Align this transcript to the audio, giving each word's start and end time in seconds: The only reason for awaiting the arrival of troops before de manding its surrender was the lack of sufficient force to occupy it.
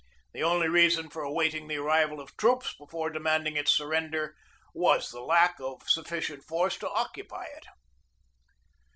The 0.33 0.41
only 0.41 0.67
reason 0.67 1.11
for 1.11 1.21
awaiting 1.21 1.67
the 1.67 1.75
arrival 1.75 2.19
of 2.19 2.35
troops 2.35 2.73
before 2.75 3.11
de 3.11 3.19
manding 3.19 3.55
its 3.55 3.69
surrender 3.71 4.33
was 4.73 5.09
the 5.11 5.21
lack 5.21 5.59
of 5.59 5.87
sufficient 5.87 6.43
force 6.43 6.75
to 6.79 6.89
occupy 6.89 7.43
it. 7.43 7.67